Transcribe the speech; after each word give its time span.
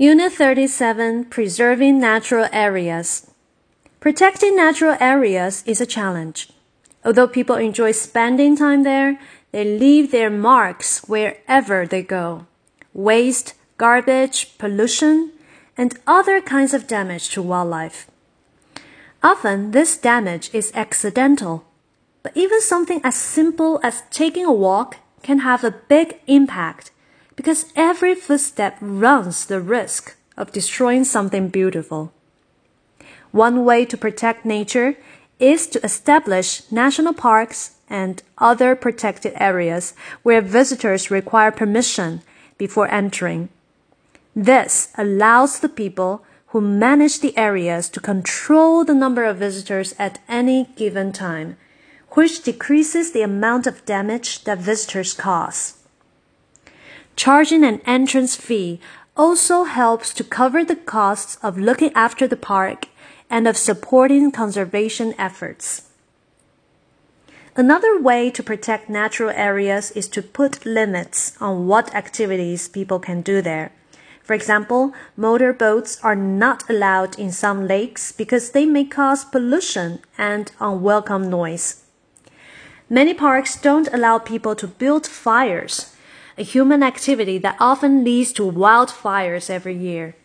Unit 0.00 0.32
37 0.32 1.26
Preserving 1.26 2.00
Natural 2.00 2.48
Areas. 2.54 3.30
Protecting 4.00 4.56
natural 4.56 4.96
areas 4.98 5.62
is 5.66 5.78
a 5.78 5.84
challenge. 5.84 6.48
Although 7.04 7.28
people 7.28 7.56
enjoy 7.56 7.92
spending 7.92 8.56
time 8.56 8.82
there, 8.82 9.20
they 9.52 9.62
leave 9.62 10.10
their 10.10 10.30
marks 10.30 11.06
wherever 11.06 11.86
they 11.86 12.02
go. 12.02 12.46
Waste, 12.94 13.52
garbage, 13.76 14.56
pollution, 14.56 15.32
and 15.76 15.98
other 16.06 16.40
kinds 16.40 16.72
of 16.72 16.86
damage 16.86 17.28
to 17.32 17.42
wildlife. 17.42 18.06
Often 19.22 19.72
this 19.72 19.98
damage 19.98 20.48
is 20.54 20.72
accidental, 20.74 21.66
but 22.22 22.34
even 22.34 22.62
something 22.62 23.02
as 23.04 23.16
simple 23.16 23.78
as 23.82 24.04
taking 24.10 24.46
a 24.46 24.60
walk 24.66 24.96
can 25.22 25.40
have 25.40 25.62
a 25.62 25.76
big 25.92 26.20
impact 26.26 26.90
because 27.40 27.72
every 27.74 28.14
footstep 28.14 28.76
runs 28.82 29.46
the 29.46 29.62
risk 29.62 30.14
of 30.36 30.52
destroying 30.52 31.04
something 31.04 31.48
beautiful. 31.48 32.12
One 33.32 33.64
way 33.64 33.86
to 33.86 33.96
protect 33.96 34.44
nature 34.44 34.98
is 35.38 35.66
to 35.68 35.82
establish 35.82 36.70
national 36.70 37.14
parks 37.14 37.76
and 37.88 38.22
other 38.36 38.76
protected 38.76 39.32
areas 39.36 39.94
where 40.22 40.42
visitors 40.42 41.10
require 41.10 41.50
permission 41.50 42.20
before 42.58 42.92
entering. 42.92 43.48
This 44.36 44.92
allows 44.98 45.60
the 45.60 45.70
people 45.70 46.22
who 46.48 46.60
manage 46.60 47.20
the 47.20 47.34
areas 47.38 47.88
to 47.88 48.00
control 48.00 48.84
the 48.84 48.92
number 48.92 49.24
of 49.24 49.38
visitors 49.38 49.94
at 49.98 50.18
any 50.28 50.68
given 50.76 51.10
time, 51.10 51.56
which 52.10 52.42
decreases 52.42 53.12
the 53.12 53.22
amount 53.22 53.66
of 53.66 53.86
damage 53.86 54.44
that 54.44 54.58
visitors 54.58 55.14
cause. 55.14 55.79
Charging 57.16 57.64
an 57.64 57.80
entrance 57.84 58.36
fee 58.36 58.80
also 59.16 59.64
helps 59.64 60.14
to 60.14 60.24
cover 60.24 60.64
the 60.64 60.76
costs 60.76 61.36
of 61.42 61.58
looking 61.58 61.92
after 61.94 62.26
the 62.26 62.36
park 62.36 62.86
and 63.28 63.46
of 63.46 63.56
supporting 63.56 64.32
conservation 64.32 65.14
efforts. 65.18 65.90
Another 67.56 68.00
way 68.00 68.30
to 68.30 68.42
protect 68.42 68.88
natural 68.88 69.30
areas 69.30 69.90
is 69.90 70.08
to 70.08 70.22
put 70.22 70.64
limits 70.64 71.36
on 71.40 71.66
what 71.66 71.94
activities 71.94 72.68
people 72.68 72.98
can 72.98 73.20
do 73.20 73.42
there. 73.42 73.72
For 74.22 74.34
example, 74.34 74.94
motor 75.16 75.52
boats 75.52 75.98
are 76.02 76.14
not 76.14 76.62
allowed 76.70 77.18
in 77.18 77.32
some 77.32 77.66
lakes 77.66 78.12
because 78.12 78.52
they 78.52 78.64
may 78.64 78.84
cause 78.84 79.24
pollution 79.24 79.98
and 80.16 80.52
unwelcome 80.60 81.28
noise. 81.28 81.82
Many 82.88 83.12
parks 83.12 83.60
don't 83.60 83.92
allow 83.92 84.18
people 84.18 84.54
to 84.54 84.66
build 84.66 85.06
fires 85.06 85.94
a 86.40 86.42
human 86.42 86.82
activity 86.82 87.36
that 87.36 87.56
often 87.60 88.02
leads 88.02 88.32
to 88.32 88.50
wildfires 88.50 89.50
every 89.50 89.76
year. 89.76 90.16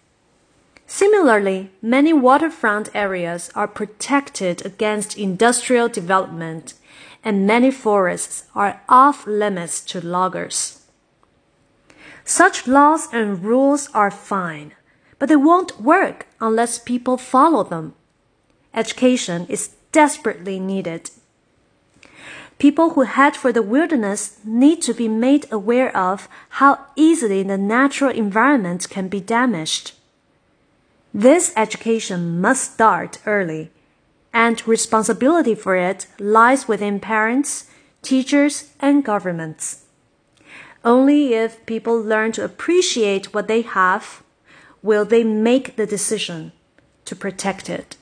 Similarly, 0.88 1.72
many 1.82 2.14
waterfront 2.14 2.90
areas 2.96 3.52
are 3.54 3.68
protected 3.68 4.66
against 4.66 5.18
industrial 5.18 5.90
development, 5.90 6.76
and 7.22 7.46
many 7.46 7.70
forests 7.70 8.46
are 8.56 8.82
off 8.88 9.28
limits 9.28 9.82
to 9.82 10.00
loggers. 10.00 10.86
Such 12.24 12.66
laws 12.66 13.10
and 13.12 13.44
rules 13.44 13.90
are 13.94 14.10
fine, 14.10 14.72
but 15.20 15.28
they 15.28 15.36
won't 15.36 15.82
work 15.82 16.28
unless 16.40 16.80
people 16.80 17.18
follow 17.18 17.64
them. 17.64 17.94
Education 18.74 19.48
is 19.50 19.76
desperately 19.92 20.60
needed 20.62 21.12
People 22.58 22.92
who 22.92 23.02
head 23.02 23.36
for 23.36 23.52
the 23.52 23.62
wilderness 23.62 24.40
need 24.46 24.82
to 24.84 24.94
be 24.94 25.10
made 25.10 25.46
aware 25.52 25.96
of 25.96 26.30
how 26.50 26.86
easily 26.96 27.44
the 27.44 27.58
natural 27.58 28.12
environment 28.12 28.90
can 28.90 29.10
be 29.10 29.20
damaged. 29.20 29.92
This 31.14 31.54
education 31.56 32.40
must 32.40 32.74
start 32.74 33.20
early, 33.26 33.72
and 34.34 34.66
responsibility 34.68 35.56
for 35.56 35.76
it 35.76 36.08
lies 36.20 36.68
within 36.68 37.00
parents, 37.00 37.70
teachers, 38.02 38.72
and 38.80 39.04
governments. 39.04 39.84
Only 40.84 41.34
if 41.34 41.66
people 41.66 42.00
learn 42.00 42.32
to 42.34 42.44
appreciate 42.44 43.34
what 43.34 43.48
they 43.48 43.62
have 43.62 44.24
will 44.82 45.04
they 45.04 45.24
make 45.24 45.76
the 45.76 45.86
decision 45.86 46.52
to 47.06 47.16
protect 47.16 47.70
it. 47.70 47.98